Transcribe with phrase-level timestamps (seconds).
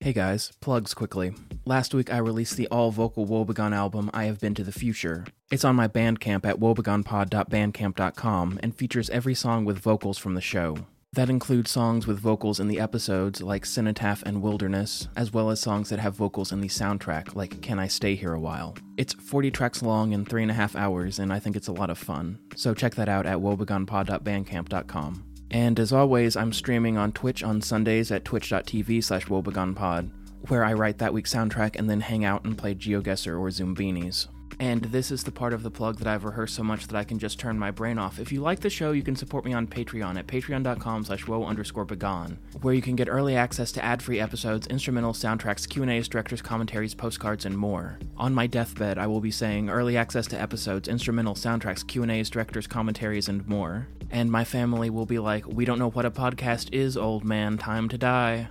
[0.00, 1.34] Hey guys, plugs quickly.
[1.64, 5.24] Last week I released the all vocal Woebegone album I Have Been to the Future.
[5.50, 10.86] It's on my Bandcamp at woebegonepod.bandcamp.com and features every song with vocals from the show.
[11.14, 15.58] That includes songs with vocals in the episodes like Cenotaph and Wilderness, as well as
[15.58, 18.76] songs that have vocals in the soundtrack like Can I Stay Here a While.
[18.96, 21.72] It's 40 tracks long and three and a half hours, and I think it's a
[21.72, 22.38] lot of fun.
[22.54, 25.24] So check that out at woebegonepod.bandcamp.com.
[25.50, 30.10] And as always, I'm streaming on Twitch on Sundays at twitch.tv slash woebegonepod,
[30.48, 34.28] where I write that week's soundtrack and then hang out and play GeoGuessr or Zoombinis.
[34.60, 37.04] And this is the part of the plug that I've rehearsed so much that I
[37.04, 38.18] can just turn my brain off.
[38.18, 41.44] If you like the show, you can support me on Patreon at patreon.com slash woe
[41.44, 46.42] underscore begone, where you can get early access to ad-free episodes, instrumental soundtracks, Q&As, director's
[46.42, 48.00] commentaries, postcards, and more.
[48.16, 52.66] On my deathbed, I will be saying early access to episodes, instrumental soundtracks, Q&As, director's
[52.66, 53.86] commentaries, and more.
[54.10, 57.58] And my family will be like, we don't know what a podcast is, old man,
[57.58, 58.48] time to die.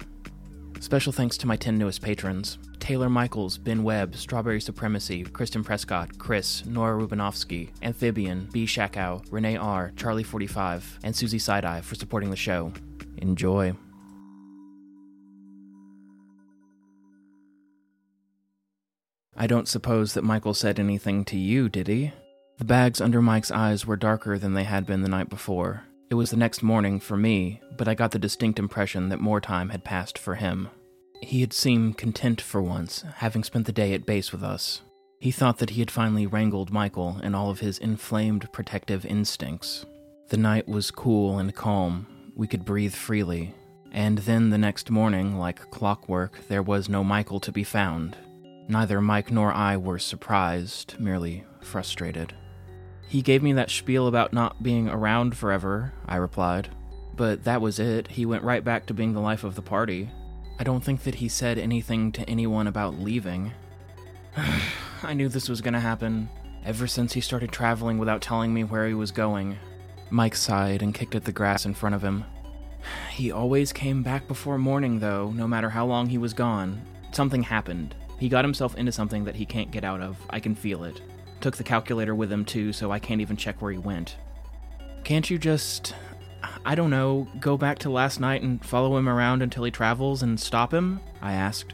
[0.79, 6.17] Special thanks to my 10 newest patrons Taylor Michaels, Ben Webb, Strawberry Supremacy, Kristen Prescott,
[6.17, 8.63] Chris, Nora Rubinovsky, Amphibian, B.
[8.63, 12.71] Shakow, Renee R., Charlie45, and Susie Sideye for supporting the show.
[13.17, 13.75] Enjoy.
[19.35, 22.13] I don't suppose that Michael said anything to you, did he?
[22.57, 25.83] The bags under Mike's eyes were darker than they had been the night before.
[26.09, 29.41] It was the next morning for me, but I got the distinct impression that more
[29.41, 30.69] time had passed for him.
[31.21, 34.81] He had seemed content for once, having spent the day at base with us.
[35.19, 39.85] He thought that he had finally wrangled Michael and all of his inflamed protective instincts.
[40.29, 42.05] The night was cool and calm.
[42.35, 43.55] We could breathe freely.
[43.91, 48.15] And then the next morning, like clockwork, there was no Michael to be found.
[48.67, 52.33] Neither Mike nor I were surprised, merely frustrated.
[53.07, 56.69] He gave me that spiel about not being around forever, I replied.
[57.15, 58.09] But that was it.
[58.09, 60.11] He went right back to being the life of the party.
[60.59, 63.51] I don't think that he said anything to anyone about leaving.
[65.03, 66.29] I knew this was gonna happen.
[66.65, 69.57] Ever since he started traveling without telling me where he was going.
[70.09, 72.25] Mike sighed and kicked at the grass in front of him.
[73.11, 76.81] He always came back before morning, though, no matter how long he was gone.
[77.11, 77.95] Something happened.
[78.19, 80.17] He got himself into something that he can't get out of.
[80.29, 81.01] I can feel it.
[81.41, 84.17] Took the calculator with him, too, so I can't even check where he went.
[85.03, 85.95] Can't you just.
[86.65, 90.23] I don't know, go back to last night and follow him around until he travels
[90.23, 90.99] and stop him?
[91.21, 91.73] I asked.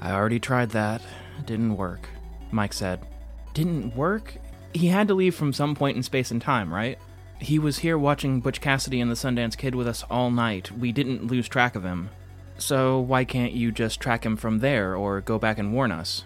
[0.00, 1.02] I already tried that.
[1.38, 2.08] It didn't work,
[2.50, 3.00] Mike said.
[3.54, 4.34] Didn't work?
[4.72, 6.98] He had to leave from some point in space and time, right?
[7.38, 10.70] He was here watching Butch Cassidy and the Sundance Kid with us all night.
[10.72, 12.10] We didn't lose track of him.
[12.58, 16.24] So why can't you just track him from there or go back and warn us?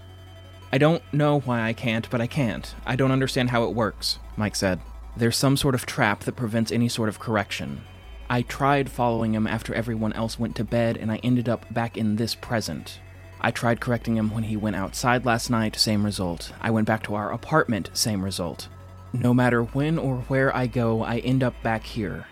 [0.72, 2.75] I don't know why I can't, but I can't.
[2.84, 4.80] I don't understand how it works, Mike said.
[5.16, 7.84] There's some sort of trap that prevents any sort of correction.
[8.28, 11.96] I tried following him after everyone else went to bed, and I ended up back
[11.96, 13.00] in this present.
[13.40, 16.52] I tried correcting him when he went outside last night, same result.
[16.61, 18.69] I went back to our apartment, same result.
[19.12, 22.26] No matter when or where I go, I end up back here.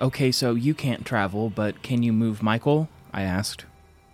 [0.00, 2.88] Okay, so you can't travel, but can you move Michael?
[3.12, 3.66] I asked.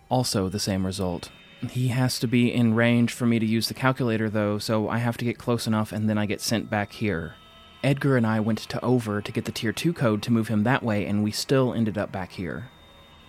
[0.08, 1.30] Also the same result.
[1.70, 4.98] He has to be in range for me to use the calculator, though, so I
[4.98, 7.34] have to get close enough and then I get sent back here.
[7.82, 10.62] Edgar and I went to Over to get the Tier 2 code to move him
[10.62, 12.70] that way, and we still ended up back here.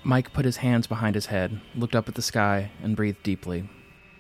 [0.03, 3.69] Mike put his hands behind his head, looked up at the sky, and breathed deeply.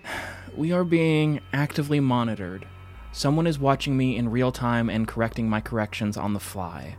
[0.55, 2.67] We are being actively monitored.
[3.11, 6.95] Someone is watching me in real time and correcting my corrections on the fly.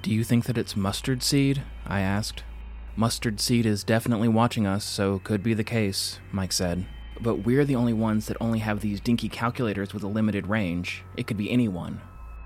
[0.00, 1.64] Do you think that it's Mustard Seed?
[1.84, 2.44] I asked.
[2.94, 6.86] Mustard Seed is definitely watching us, so could be the case, Mike said.
[7.20, 11.02] But we're the only ones that only have these dinky calculators with a limited range.
[11.16, 12.00] It could be anyone.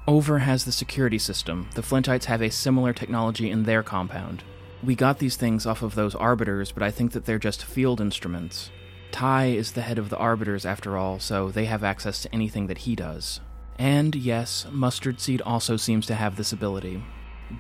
[0.08, 1.69] Over has the security system.
[1.75, 4.43] The Flintites have a similar technology in their compound.
[4.82, 8.00] We got these things off of those arbiters, but I think that they're just field
[8.00, 8.70] instruments.
[9.12, 12.66] Ty is the head of the arbiters after all, so they have access to anything
[12.66, 13.40] that he does.
[13.78, 17.05] And yes, Mustard Seed also seems to have this ability.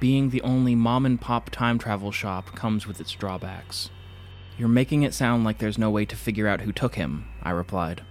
[0.00, 3.90] Being the only mom and pop time travel shop comes with its drawbacks.
[4.58, 7.50] You're making it sound like there's no way to figure out who took him, I
[7.50, 8.02] replied.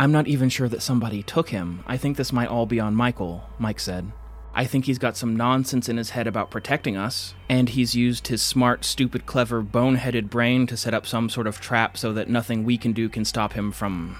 [0.00, 1.84] I'm not even sure that somebody took him.
[1.86, 4.10] I think this might all be on Michael, Mike said.
[4.54, 8.28] I think he's got some nonsense in his head about protecting us, and he's used
[8.28, 12.30] his smart, stupid, clever, boneheaded brain to set up some sort of trap so that
[12.30, 14.16] nothing we can do can stop him from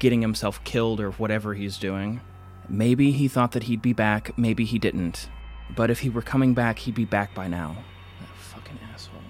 [0.00, 2.20] getting himself killed or whatever he's doing.
[2.68, 5.28] Maybe he thought that he'd be back, maybe he didn't.
[5.76, 7.76] But if he were coming back, he'd be back by now.
[8.18, 9.22] That fucking asshole.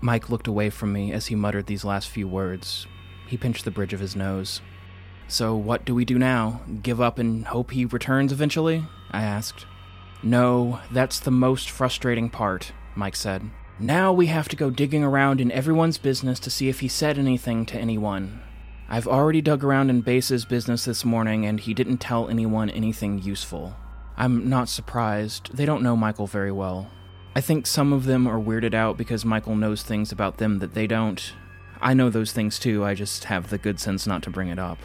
[0.00, 2.86] Mike looked away from me as he muttered these last few words.
[3.26, 4.60] He pinched the bridge of his nose.
[5.28, 6.62] So, what do we do now?
[6.82, 8.86] Give up and hope he returns eventually?
[9.10, 9.66] I asked.
[10.22, 13.50] No, that's the most frustrating part, Mike said.
[13.78, 17.18] Now we have to go digging around in everyone's business to see if he said
[17.18, 18.40] anything to anyone.
[18.88, 23.20] I've already dug around in Base's business this morning, and he didn't tell anyone anything
[23.20, 23.76] useful.
[24.16, 25.54] I'm not surprised.
[25.54, 26.90] They don't know Michael very well.
[27.36, 30.74] I think some of them are weirded out because Michael knows things about them that
[30.74, 31.34] they don't.
[31.80, 34.58] I know those things too, I just have the good sense not to bring it
[34.58, 34.78] up.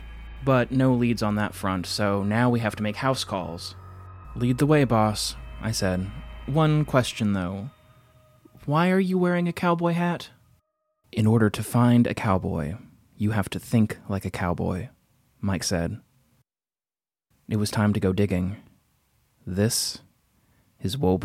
[0.45, 3.75] But no leads on that front, so now we have to make house calls.
[4.35, 6.09] Lead the way, boss, I said.
[6.45, 7.69] One question, though.
[8.65, 10.29] Why are you wearing a cowboy hat?
[11.11, 12.75] In order to find a cowboy,
[13.15, 14.89] you have to think like a cowboy,
[15.39, 15.99] Mike said.
[17.47, 18.57] It was time to go digging.
[19.45, 19.99] This
[20.81, 21.17] is Woe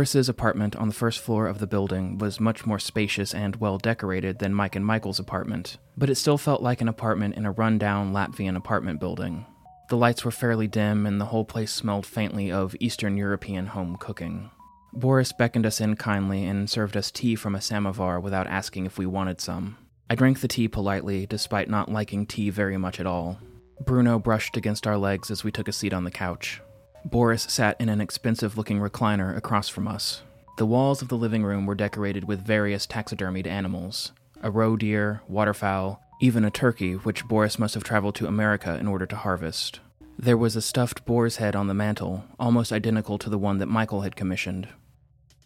[0.00, 3.76] Boris's apartment on the first floor of the building was much more spacious and well
[3.76, 7.50] decorated than Mike and Michael's apartment, but it still felt like an apartment in a
[7.50, 9.44] rundown Latvian apartment building.
[9.90, 13.98] The lights were fairly dim, and the whole place smelled faintly of Eastern European home
[14.00, 14.50] cooking.
[14.94, 18.96] Boris beckoned us in kindly and served us tea from a samovar without asking if
[18.96, 19.76] we wanted some.
[20.08, 23.38] I drank the tea politely, despite not liking tea very much at all.
[23.84, 26.62] Bruno brushed against our legs as we took a seat on the couch.
[27.04, 30.22] Boris sat in an expensive looking recliner across from us.
[30.58, 35.20] The walls of the living room were decorated with various taxidermied animals a roe deer,
[35.28, 39.80] waterfowl, even a turkey, which Boris must have traveled to America in order to harvest.
[40.18, 43.66] There was a stuffed boar's head on the mantel, almost identical to the one that
[43.66, 44.68] Michael had commissioned.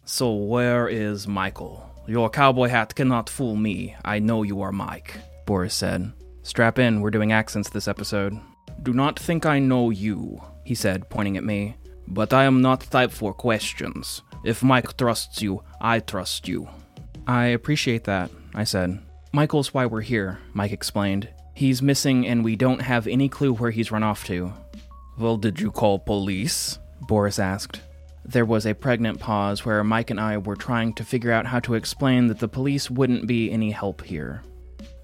[0.05, 1.89] So, where is Michael?
[2.07, 3.95] Your cowboy hat cannot fool me.
[4.03, 6.11] I know you are Mike, Boris said.
[6.43, 8.39] Strap in, we're doing accents this episode.
[8.83, 11.77] Do not think I know you, he said, pointing at me.
[12.07, 14.21] But I am not type for questions.
[14.43, 16.67] If Mike trusts you, I trust you.
[17.25, 18.99] I appreciate that, I said.
[19.31, 21.29] Michael's why we're here, Mike explained.
[21.53, 24.53] He's missing and we don't have any clue where he's run off to.
[25.17, 26.77] Well, did you call police?
[27.01, 27.81] Boris asked.
[28.25, 31.59] There was a pregnant pause where Mike and I were trying to figure out how
[31.61, 34.41] to explain that the police wouldn't be any help here.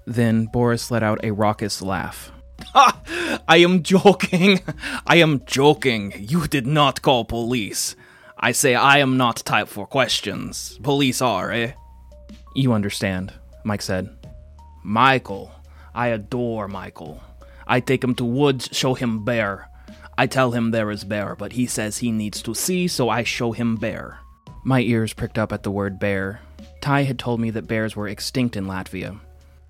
[0.06, 2.32] Then Boris let out a raucous laugh.
[2.74, 4.60] I am joking.
[5.06, 6.12] I am joking.
[6.16, 7.96] You did not call police.
[8.38, 10.78] I say I am not type for questions.
[10.82, 11.72] Police are, eh?
[12.54, 13.32] You understand,
[13.64, 14.08] Mike said.
[14.82, 15.52] Michael.
[15.94, 17.22] I adore Michael.
[17.66, 19.68] I take him to woods, show him bear.
[20.18, 23.22] I tell him there is bear, but he says he needs to see, so I
[23.22, 24.18] show him bear.
[24.64, 26.40] My ears pricked up at the word bear.
[26.80, 29.18] Ty had told me that bears were extinct in Latvia.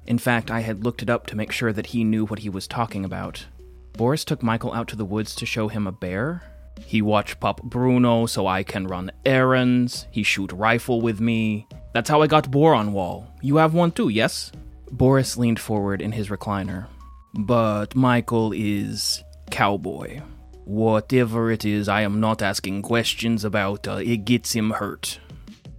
[0.07, 2.49] In fact, I had looked it up to make sure that he knew what he
[2.49, 3.47] was talking about.
[3.95, 6.43] Boris took Michael out to the woods to show him a bear?
[6.85, 10.07] He watch Pop Bruno so I can run errands.
[10.11, 11.67] He shoot rifle with me.
[11.93, 13.29] That's how I got boar on wall.
[13.43, 14.51] You have one too, yes?
[14.91, 16.87] Boris leaned forward in his recliner.
[17.35, 20.21] But Michael is cowboy.
[20.65, 23.89] Whatever it is, I am not asking questions about.
[23.89, 25.19] Uh, it gets him hurt.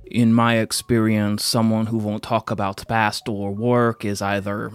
[0.05, 4.71] In my experience, someone who won't talk about past or work is either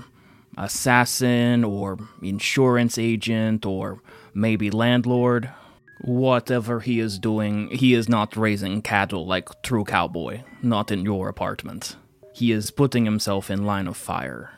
[0.56, 4.02] assassin or insurance agent or
[4.34, 5.50] maybe landlord.
[6.02, 11.28] Whatever he is doing, he is not raising cattle like true cowboy, not in your
[11.28, 11.96] apartment.
[12.32, 14.52] He is putting himself in line of fire.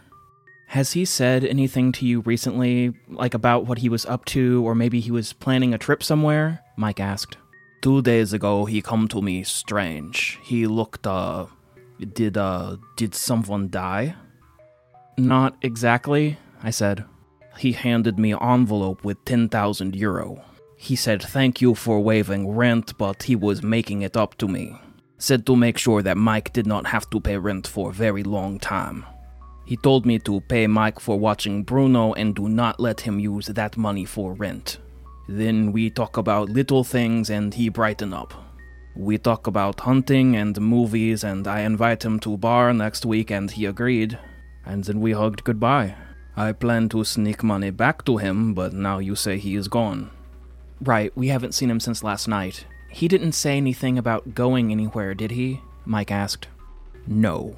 [0.69, 4.75] Has he said anything to you recently, like about what he was up to, or
[4.75, 6.63] maybe he was planning a trip somewhere?
[6.77, 7.39] Mike asked.
[7.81, 10.39] Two days ago, he come to me strange.
[10.43, 11.47] He looked, uh,
[12.13, 14.17] did, uh, did someone die?
[15.17, 17.05] Not exactly, I said.
[17.59, 20.45] He handed me envelope with 10,000 euro.
[20.77, 24.79] He said thank you for waiving rent, but he was making it up to me.
[25.19, 28.23] Said to make sure that Mike did not have to pay rent for a very
[28.23, 29.05] long time.
[29.67, 33.47] He told me to pay Mike for watching Bruno and do not let him use
[33.47, 34.79] that money for rent.
[35.33, 38.35] Then we talk about little things and he brighten up.
[38.97, 43.31] We talk about hunting and movies and I invite him to a bar next week
[43.31, 44.19] and he agreed.
[44.67, 45.95] And then we hugged goodbye.
[46.37, 50.11] I plan to sneak money back to him, but now you say he is gone.
[50.81, 52.67] Right, we haven't seen him since last night.
[52.89, 55.61] He didn't say anything about going anywhere, did he?
[55.85, 56.49] Mike asked.
[57.07, 57.55] No.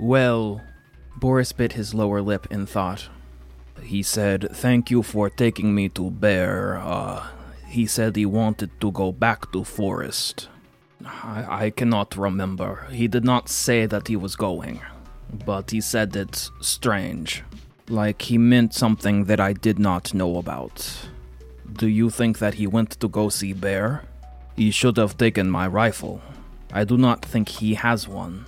[0.00, 0.60] Well,
[1.16, 3.08] Boris bit his lower lip in thought.
[3.82, 6.78] He said, Thank you for taking me to Bear.
[6.78, 7.26] Uh,
[7.66, 10.48] he said he wanted to go back to Forest.
[11.04, 12.86] I, I cannot remember.
[12.90, 14.80] He did not say that he was going,
[15.44, 17.42] but he said it's strange.
[17.88, 21.08] Like he meant something that I did not know about.
[21.72, 24.04] Do you think that he went to go see Bear?
[24.56, 26.20] He should have taken my rifle.
[26.72, 28.44] I do not think he has one.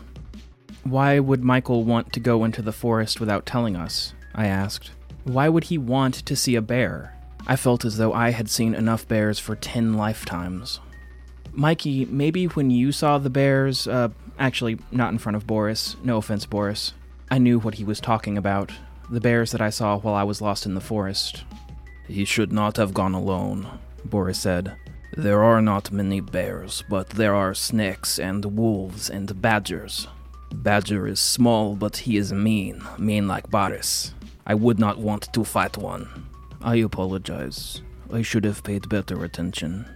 [0.85, 4.13] Why would Michael want to go into the forest without telling us?
[4.35, 4.91] I asked.
[5.25, 7.17] Why would he want to see a bear?
[7.47, 10.81] I felt as though I had seen enough bears for ten lifetimes.
[11.53, 16.17] Mikey, maybe when you saw the bears, uh, actually, not in front of Boris, no
[16.17, 16.93] offense, Boris,
[17.31, 18.73] I knew what he was talking about.
[19.11, 21.45] The bears that I saw while I was lost in the forest.
[22.09, 23.67] He should not have gone alone,
[24.05, 24.77] Boris said.
[25.17, 30.09] There are not many bears, but there are snakes and wolves and badgers.
[30.53, 34.13] Badger is small, but he is mean, mean like Boris.
[34.47, 36.29] I would not want to fight one.
[36.61, 37.83] I apologize.
[38.13, 39.87] I should have paid better attention.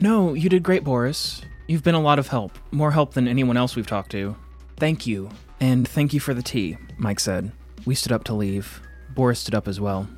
[0.00, 1.42] No, you did great, Boris.
[1.66, 4.36] You've been a lot of help, more help than anyone else we've talked to.
[4.76, 5.30] Thank you.
[5.60, 7.52] And thank you for the tea, Mike said.
[7.84, 8.80] We stood up to leave.
[9.14, 10.08] Boris stood up as well.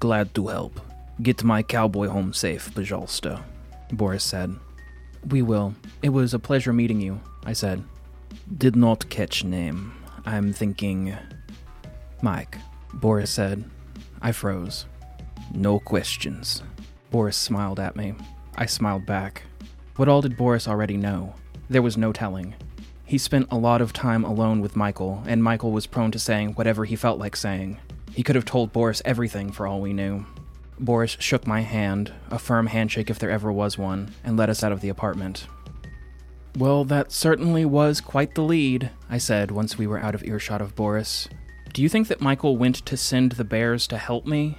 [0.00, 0.80] Glad to help.
[1.22, 3.42] Get my cowboy home safe, Bajalsta,
[3.92, 4.56] Boris said.
[5.28, 5.74] We will.
[6.02, 7.84] It was a pleasure meeting you, I said.
[8.58, 9.92] Did not catch name.
[10.26, 11.16] I'm thinking.
[12.22, 12.58] Mike,
[12.94, 13.64] Boris said.
[14.20, 14.86] I froze.
[15.54, 16.62] No questions.
[17.10, 18.14] Boris smiled at me.
[18.56, 19.42] I smiled back.
[19.96, 21.34] What all did Boris already know?
[21.68, 22.54] There was no telling.
[23.04, 26.52] He spent a lot of time alone with Michael, and Michael was prone to saying
[26.52, 27.78] whatever he felt like saying.
[28.14, 30.24] He could have told Boris everything for all we knew.
[30.78, 34.62] Boris shook my hand, a firm handshake if there ever was one, and led us
[34.64, 35.46] out of the apartment.
[36.56, 40.60] Well, that certainly was quite the lead, I said once we were out of earshot
[40.60, 41.28] of Boris.
[41.72, 44.58] Do you think that Michael went to send the bears to help me?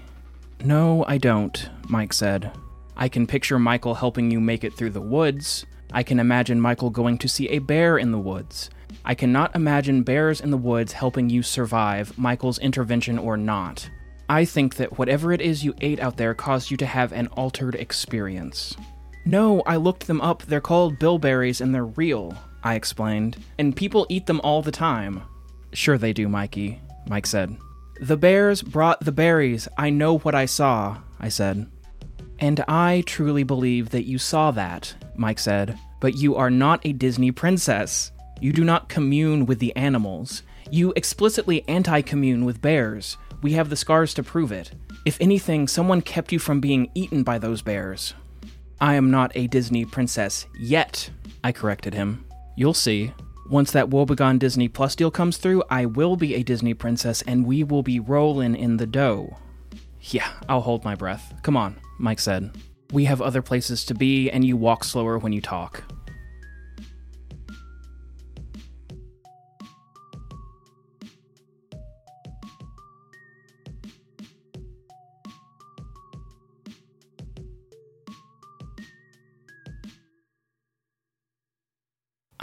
[0.63, 2.51] No, I don't, Mike said.
[2.97, 5.63] I can picture Michael helping you make it through the woods.
[5.91, 8.71] I can imagine Michael going to see a bear in the woods.
[9.05, 13.87] I cannot imagine bears in the woods helping you survive, Michael's intervention or not.
[14.27, 17.27] I think that whatever it is you ate out there caused you to have an
[17.27, 18.75] altered experience.
[19.23, 20.41] No, I looked them up.
[20.43, 23.37] They're called bilberries and they're real, I explained.
[23.59, 25.21] And people eat them all the time.
[25.73, 27.57] Sure they do, Mikey, Mike said.
[28.01, 29.67] The bears brought the berries.
[29.77, 31.67] I know what I saw, I said.
[32.39, 35.77] And I truly believe that you saw that, Mike said.
[36.01, 38.11] But you are not a Disney princess.
[38.41, 40.43] You do not commune with the animals.
[40.69, 43.17] You explicitly anti commune with bears.
[43.41, 44.71] We have the scars to prove it.
[45.05, 48.13] If anything, someone kept you from being eaten by those bears.
[48.81, 51.09] I am not a Disney princess yet,
[51.43, 52.25] I corrected him.
[52.57, 53.13] You'll see.
[53.49, 57.45] Once that Woebegone Disney Plus deal comes through, I will be a Disney princess and
[57.45, 59.37] we will be rolling in the dough.
[60.01, 61.33] Yeah, I'll hold my breath.
[61.43, 62.51] Come on, Mike said.
[62.91, 65.83] We have other places to be, and you walk slower when you talk.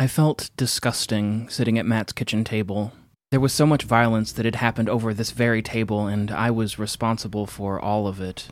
[0.00, 2.92] I felt disgusting sitting at Matt's kitchen table.
[3.30, 6.78] There was so much violence that had happened over this very table, and I was
[6.78, 8.48] responsible for all of it.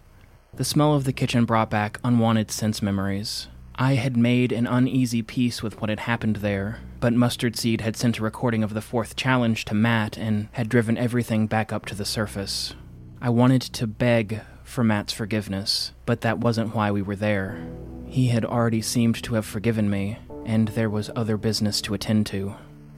[0.53, 3.49] The smell of the kitchen brought back unwanted sense memories.
[3.77, 7.97] I had made an uneasy peace with what had happened there, but Mustard Seed had
[7.97, 11.87] sent a recording of the fourth challenge to Matt and had driven everything back up
[11.87, 12.75] to the surface.
[13.23, 17.59] I wanted to beg for Matt's forgiveness, but that wasn't why we were there.
[18.07, 22.27] He had already seemed to have forgiven me, and there was other business to attend
[22.27, 22.55] to.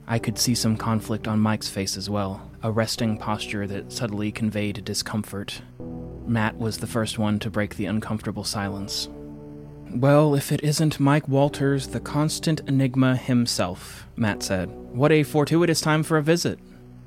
[0.07, 4.31] I could see some conflict on Mike's face as well, a resting posture that subtly
[4.31, 5.61] conveyed discomfort.
[6.25, 9.09] Matt was the first one to break the uncomfortable silence.
[9.93, 14.69] Well, if it isn't Mike Walters, the constant enigma himself, Matt said.
[14.69, 16.59] What a fortuitous time for a visit.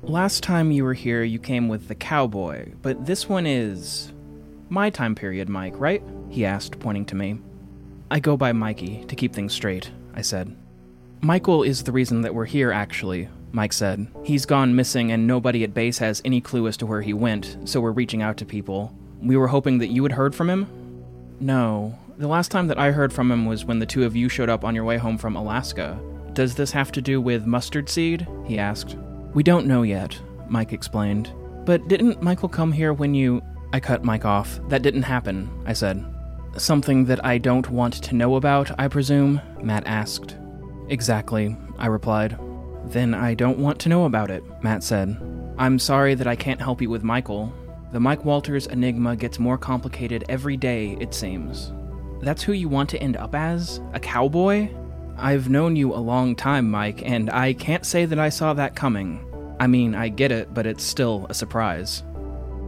[0.03, 4.13] Last time you were here, you came with the cowboy, but this one is.
[4.69, 6.03] my time period, Mike, right?
[6.29, 7.39] He asked, pointing to me.
[8.11, 10.55] I go by Mikey, to keep things straight, I said.
[11.21, 14.07] Michael is the reason that we're here, actually, Mike said.
[14.23, 17.57] He's gone missing, and nobody at base has any clue as to where he went,
[17.65, 18.95] so we're reaching out to people.
[19.21, 20.67] We were hoping that you had heard from him?
[21.39, 21.97] No.
[22.17, 24.49] The last time that I heard from him was when the two of you showed
[24.49, 25.99] up on your way home from Alaska.
[26.33, 28.27] Does this have to do with mustard seed?
[28.45, 28.95] He asked.
[29.33, 30.17] We don't know yet,
[30.47, 31.31] Mike explained.
[31.65, 33.41] But didn't Michael come here when you.
[33.73, 34.59] I cut Mike off.
[34.69, 36.05] That didn't happen, I said.
[36.57, 39.41] Something that I don't want to know about, I presume?
[39.61, 40.37] Matt asked.
[40.87, 42.37] Exactly, I replied.
[42.85, 45.17] Then I don't want to know about it, Matt said.
[45.57, 47.51] I'm sorry that I can't help you with Michael.
[47.91, 51.73] The Mike Walters enigma gets more complicated every day, it seems.
[52.21, 53.81] That's who you want to end up as?
[53.93, 54.69] A cowboy?
[55.17, 58.75] I've known you a long time, Mike, and I can't say that I saw that
[58.75, 59.25] coming.
[59.59, 62.03] I mean, I get it, but it's still a surprise.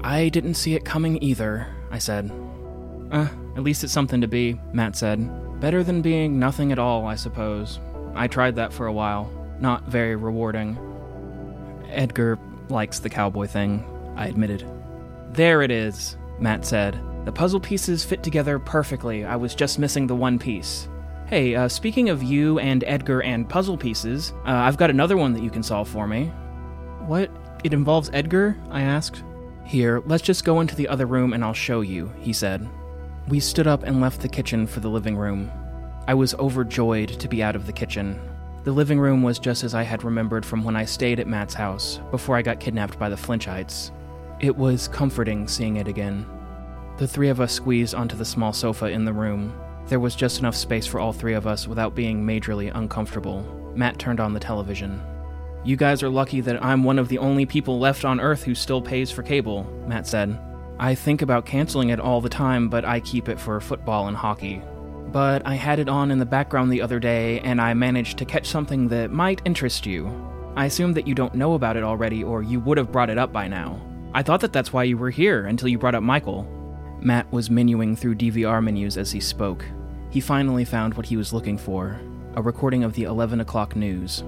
[0.03, 2.31] I didn't see it coming either, I said.
[3.11, 5.59] Uh, at least it's something to be, Matt said.
[5.59, 7.79] Better than being nothing at all, I suppose.
[8.13, 9.31] I tried that for a while.
[9.59, 10.77] Not very rewarding.
[11.89, 12.37] Edgar
[12.69, 13.83] likes the cowboy thing,
[14.15, 14.63] I admitted.
[15.31, 17.01] There it is, Matt said.
[17.25, 19.25] The puzzle pieces fit together perfectly.
[19.25, 20.87] I was just missing the one piece.
[21.25, 25.33] Hey, uh, speaking of you and Edgar and puzzle pieces, uh, I've got another one
[25.33, 26.27] that you can solve for me.
[27.07, 27.31] What?
[27.63, 28.55] It involves Edgar?
[28.69, 29.23] I asked.
[29.65, 32.69] Here, let's just go into the other room and I'll show you, he said.
[33.27, 35.51] We stood up and left the kitchen for the living room.
[36.07, 38.19] I was overjoyed to be out of the kitchen.
[38.63, 41.53] The living room was just as I had remembered from when I stayed at Matt's
[41.53, 43.91] house before I got kidnapped by the Flinchites.
[44.39, 46.25] It was comforting seeing it again.
[46.97, 49.53] The three of us squeezed onto the small sofa in the room,
[49.87, 53.43] there was just enough space for all three of us without being majorly uncomfortable.
[53.73, 55.01] Matt turned on the television.
[55.63, 58.53] You guys are lucky that I'm one of the only people left on Earth who
[58.53, 60.37] still pays for cable, Matt said.
[60.79, 64.15] I think about canceling it all the time, but I keep it for football and
[64.15, 64.61] hockey.
[65.11, 68.25] But I had it on in the background the other day, and I managed to
[68.25, 70.07] catch something that might interest you.
[70.55, 73.17] I assume that you don't know about it already, or you would have brought it
[73.17, 73.81] up by now.
[74.13, 76.47] I thought that that's why you were here until you brought up Michael.
[77.01, 79.65] Matt was menuing through DVR menus as he spoke.
[80.09, 81.99] He finally found what he was looking for
[82.35, 84.19] a recording of the 11 o'clock news.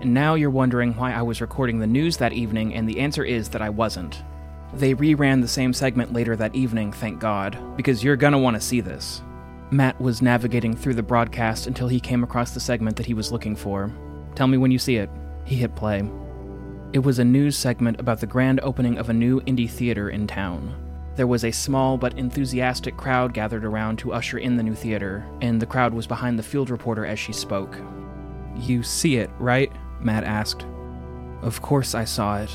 [0.00, 3.22] And now you're wondering why I was recording the news that evening, and the answer
[3.22, 4.22] is that I wasn't.
[4.74, 8.60] They reran the same segment later that evening, thank God, because you're gonna want to
[8.60, 9.22] see this.
[9.70, 13.32] Matt was navigating through the broadcast until he came across the segment that he was
[13.32, 13.92] looking for.
[14.34, 15.10] Tell me when you see it.
[15.44, 16.08] He hit play.
[16.92, 20.26] It was a news segment about the grand opening of a new indie theater in
[20.26, 20.74] town.
[21.16, 25.26] There was a small but enthusiastic crowd gathered around to usher in the new theater,
[25.42, 27.76] and the crowd was behind the field reporter as she spoke.
[28.56, 29.72] You see it, right?
[30.00, 30.64] Matt asked.
[31.42, 32.50] Of course I saw it.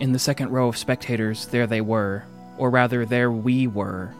[0.00, 2.24] In the second row of spectators, there they were,
[2.56, 4.14] or rather, there we were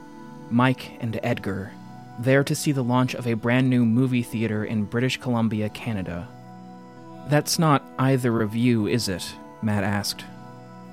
[0.50, 1.72] Mike and Edgar,
[2.18, 6.26] there to see the launch of a brand new movie theater in British Columbia, Canada.
[7.28, 9.34] That's not either of you, is it?
[9.62, 10.24] Matt asked.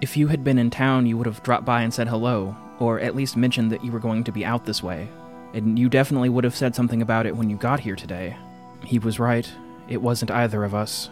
[0.02, 3.00] If you had been in town, you would have dropped by and said hello, or
[3.00, 5.08] at least mentioned that you were going to be out this way.
[5.54, 8.36] And you definitely would have said something about it when you got here today.
[8.84, 9.50] He was right.
[9.88, 11.10] It wasn't either of us.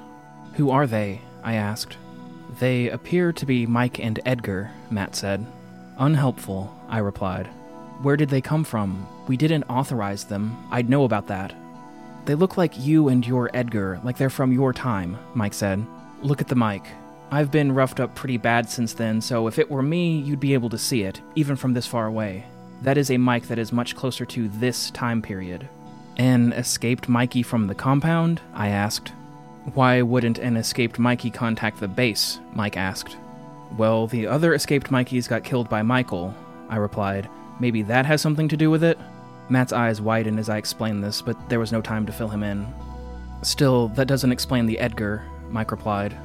[0.55, 1.21] Who are they?
[1.43, 1.97] I asked.
[2.59, 5.45] They appear to be Mike and Edgar, Matt said.
[5.97, 7.47] Unhelpful, I replied.
[8.01, 9.07] Where did they come from?
[9.27, 10.57] We didn't authorize them.
[10.71, 11.55] I'd know about that.
[12.25, 15.85] They look like you and your Edgar, like they're from your time, Mike said.
[16.21, 16.83] Look at the mic.
[17.31, 20.53] I've been roughed up pretty bad since then, so if it were me, you'd be
[20.53, 22.45] able to see it, even from this far away.
[22.81, 25.67] That is a mic that is much closer to this time period.
[26.17, 28.41] An escaped Mikey from the compound?
[28.53, 29.13] I asked.
[29.73, 32.39] Why wouldn't an escaped Mikey contact the base?
[32.53, 33.15] Mike asked.
[33.77, 36.35] Well, the other escaped Mikeys got killed by Michael,
[36.69, 37.29] I replied.
[37.61, 38.99] Maybe that has something to do with it?
[39.49, 42.43] Matt's eyes widened as I explained this, but there was no time to fill him
[42.43, 42.67] in.
[43.41, 46.17] Still, that doesn't explain the Edgar, Mike replied.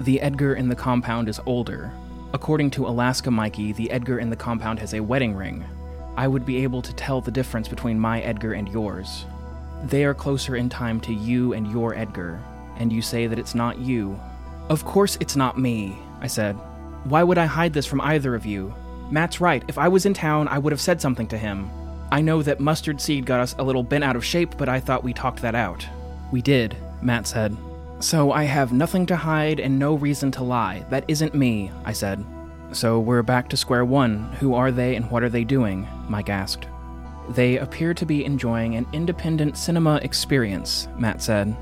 [0.00, 1.92] The Edgar in the compound is older.
[2.32, 5.64] According to Alaska Mikey, the Edgar in the compound has a wedding ring.
[6.16, 9.26] I would be able to tell the difference between my Edgar and yours.
[9.84, 12.40] They are closer in time to you and your Edgar,
[12.78, 14.18] and you say that it's not you.
[14.68, 16.54] Of course it's not me, I said.
[17.04, 18.74] Why would I hide this from either of you?
[19.10, 19.62] Matt's right.
[19.68, 21.70] If I was in town, I would have said something to him.
[22.10, 24.80] I know that mustard seed got us a little bent out of shape, but I
[24.80, 25.86] thought we talked that out.
[26.32, 27.56] We did, Matt said.
[28.00, 30.84] So I have nothing to hide and no reason to lie.
[30.90, 32.24] That isn't me, I said.
[32.72, 34.32] So we're back to square one.
[34.40, 35.86] Who are they and what are they doing?
[36.08, 36.66] Mike asked.
[37.30, 41.56] They appear to be enjoying an independent cinema experience, Matt said.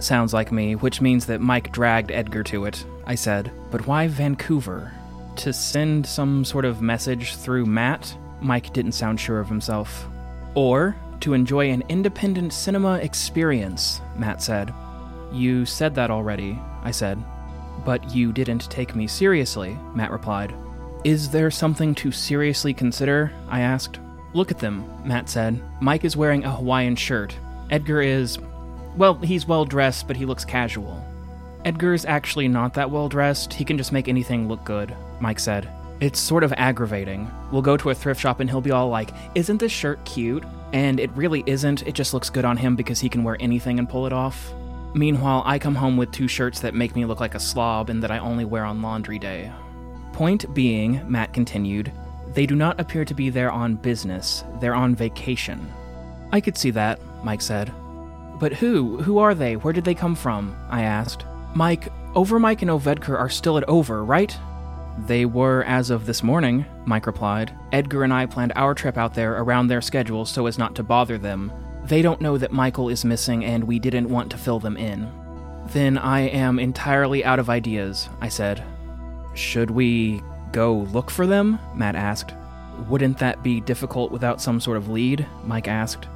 [0.00, 3.50] Sounds like me, which means that Mike dragged Edgar to it, I said.
[3.70, 4.92] But why Vancouver?
[5.36, 8.16] To send some sort of message through Matt?
[8.40, 10.06] Mike didn't sound sure of himself.
[10.54, 14.72] Or to enjoy an independent cinema experience, Matt said.
[15.32, 17.22] You said that already, I said.
[17.84, 20.54] But you didn't take me seriously, Matt replied.
[21.04, 23.32] Is there something to seriously consider?
[23.48, 23.98] I asked.
[24.34, 25.60] Look at them, Matt said.
[25.80, 27.36] Mike is wearing a Hawaiian shirt.
[27.70, 28.38] Edgar is.
[28.98, 31.04] Well, he's well dressed, but he looks casual.
[31.64, 33.52] Edgar's actually not that well dressed.
[33.52, 35.68] He can just make anything look good, Mike said.
[36.00, 37.30] It's sort of aggravating.
[37.52, 40.44] We'll go to a thrift shop and he'll be all like, Isn't this shirt cute?
[40.72, 41.86] And it really isn't.
[41.86, 44.52] It just looks good on him because he can wear anything and pull it off.
[44.94, 48.02] Meanwhile, I come home with two shirts that make me look like a slob and
[48.02, 49.52] that I only wear on laundry day.
[50.12, 51.92] Point being, Matt continued,
[52.34, 55.72] they do not appear to be there on business, they're on vacation.
[56.32, 57.72] I could see that, Mike said.
[58.38, 58.98] But who?
[59.02, 59.56] Who are they?
[59.56, 60.56] Where did they come from?
[60.70, 61.24] I asked.
[61.54, 64.36] Mike, Overmike and Ovedker are still at Over, right?
[65.06, 67.52] They were as of this morning, Mike replied.
[67.72, 70.82] Edgar and I planned our trip out there around their schedule so as not to
[70.82, 71.52] bother them.
[71.84, 75.10] They don't know that Michael is missing and we didn't want to fill them in.
[75.68, 78.64] Then I am entirely out of ideas, I said.
[79.34, 80.22] Should we
[80.52, 81.58] go look for them?
[81.74, 82.34] Matt asked.
[82.88, 85.26] Wouldn't that be difficult without some sort of lead?
[85.44, 86.08] Mike asked.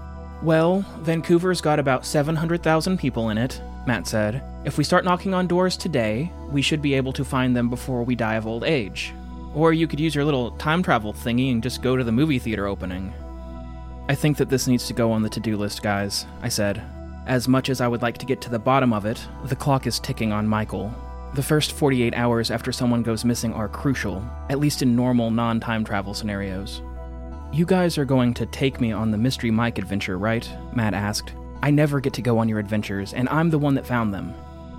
[0.43, 4.43] Well, Vancouver's got about 700,000 people in it, Matt said.
[4.65, 8.03] If we start knocking on doors today, we should be able to find them before
[8.03, 9.15] we die of old age.
[9.55, 12.41] Or you could use your little time travel thingy and just go to the movie
[12.41, 13.13] theater opening.
[14.09, 16.83] I think that this needs to go on the to do list, guys, I said.
[17.27, 19.87] As much as I would like to get to the bottom of it, the clock
[19.87, 20.93] is ticking on Michael.
[21.35, 25.61] The first 48 hours after someone goes missing are crucial, at least in normal non
[25.61, 26.83] time travel scenarios.
[27.53, 30.49] You guys are going to take me on the Mystery Mike adventure, right?
[30.75, 31.35] Matt asked.
[31.63, 34.35] I never get to go on your adventures, and I'm the one that found them.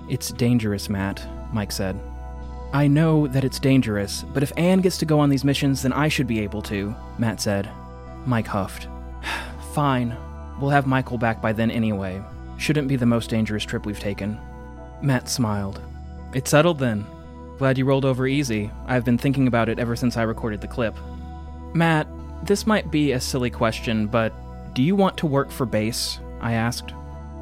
[0.08, 1.96] It's dangerous, Matt, Mike said.
[2.72, 5.92] I know that it's dangerous, but if Anne gets to go on these missions, then
[5.92, 7.70] I should be able to, Matt said.
[8.26, 8.88] Mike huffed.
[9.72, 10.16] Fine.
[10.60, 12.20] We'll have Michael back by then anyway.
[12.56, 14.36] Shouldn't be the most dangerous trip we've taken.
[15.00, 15.80] Matt smiled.
[16.32, 17.06] It's settled then.
[17.56, 18.72] Glad you rolled over easy.
[18.86, 20.96] I've been thinking about it ever since I recorded the clip.
[21.72, 22.08] Matt,
[22.46, 24.32] this might be a silly question, but
[24.74, 26.18] do you want to work for base?
[26.40, 26.92] I asked.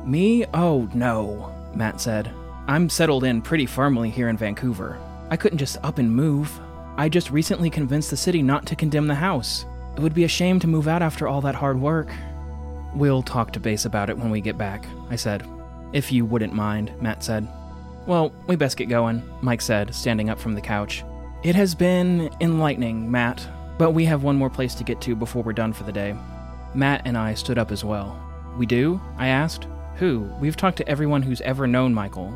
[0.04, 0.44] Me?
[0.54, 2.30] Oh, no, Matt said.
[2.66, 4.98] I'm settled in pretty firmly here in Vancouver.
[5.30, 6.60] I couldn't just up and move.
[6.96, 9.64] I just recently convinced the city not to condemn the house.
[9.96, 12.08] It would be a shame to move out after all that hard work.
[12.94, 15.46] We'll talk to base about it when we get back, I said.
[15.92, 17.48] If you wouldn't mind, Matt said.
[18.06, 21.04] Well, we best get going, Mike said, standing up from the couch.
[21.42, 23.46] It has been enlightening, Matt,
[23.82, 26.14] but we have one more place to get to before we're done for the day.
[26.72, 28.16] Matt and I stood up as well.
[28.56, 29.00] We do?
[29.18, 29.66] I asked.
[29.96, 30.20] Who?
[30.38, 32.32] We've talked to everyone who's ever known Michael.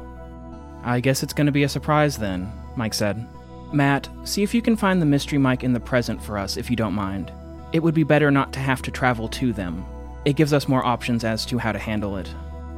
[0.83, 3.29] I guess it's going to be a surprise then, Mike said.
[3.73, 6.69] Matt, see if you can find the mystery Mike in the present for us, if
[6.69, 7.31] you don't mind.
[7.73, 9.87] It would be better not to have to travel to them.
[10.25, 12.29] It gives us more options as to how to handle it.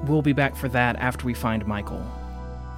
[0.05, 2.07] We'll be back for that after we find Michael.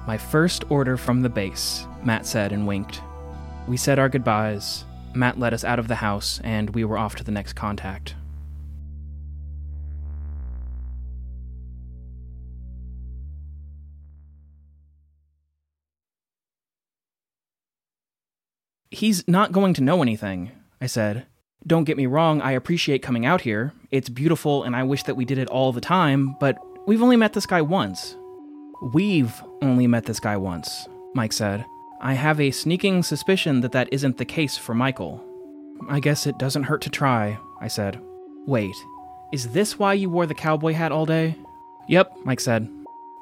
[0.07, 3.01] My first order from the base, Matt said and winked.
[3.67, 4.85] We said our goodbyes.
[5.13, 8.15] Matt led us out of the house, and we were off to the next contact.
[18.89, 21.25] He's not going to know anything, I said.
[21.65, 23.73] Don't get me wrong, I appreciate coming out here.
[23.89, 27.15] It's beautiful, and I wish that we did it all the time, but we've only
[27.15, 28.15] met this guy once.
[28.93, 31.65] We've only met this guy once, Mike said.
[32.03, 35.23] I have a sneaking suspicion that that isn't the case for Michael.
[35.87, 38.01] I guess it doesn't hurt to try, I said.
[38.47, 38.75] Wait,
[39.31, 41.35] is this why you wore the cowboy hat all day?
[41.87, 42.67] Yep, Mike said.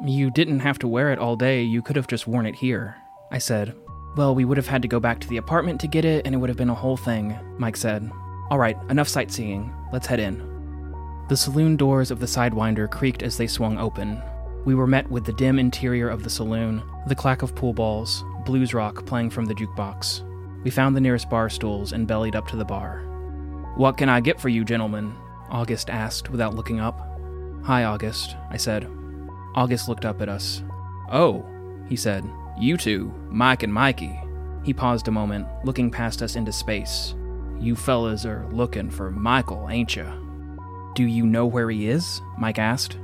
[0.06, 2.96] You didn't have to wear it all day, you could have just worn it here,
[3.32, 3.76] I said,
[4.16, 6.34] well, we would have had to go back to the apartment to get it, and
[6.34, 8.10] it would have been a whole thing, Mike said.
[8.50, 9.72] All right, enough sightseeing.
[9.94, 10.38] Let's head in.
[11.30, 14.22] The saloon doors of the Sidewinder creaked as they swung open.
[14.66, 18.24] We were met with the dim interior of the saloon, the clack of pool balls,
[18.50, 20.24] blues rock playing from the jukebox.
[20.64, 23.04] We found the nearest bar stools and bellied up to the bar.
[23.76, 25.14] What can I get for you, gentlemen?
[25.52, 27.00] August asked without looking up.
[27.64, 28.90] Hi, August, I said.
[29.54, 30.64] August looked up at us.
[31.12, 31.46] Oh,
[31.88, 32.26] he said.
[32.60, 34.20] You two, Mike and Mikey.
[34.64, 37.14] He paused a moment, looking past us into space.
[37.60, 40.12] You fellas are looking for Michael, ain't ya?
[40.96, 42.20] Do you know where he is?
[42.40, 42.98] Mike asked.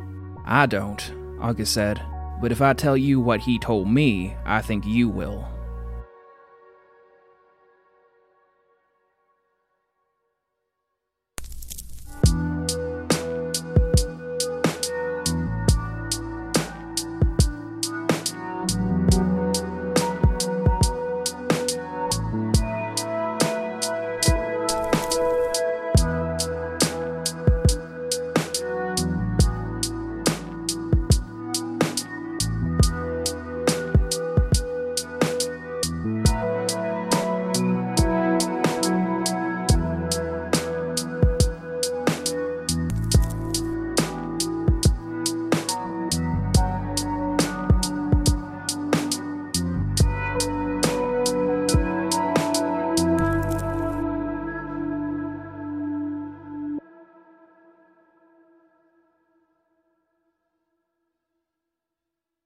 [0.43, 2.01] I don't, August said.
[2.41, 5.48] But if I tell you what he told me, I think you will.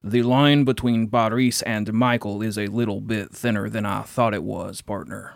[0.09, 4.41] The line between Boris and Michael is a little bit thinner than I thought it
[4.41, 5.35] was, partner.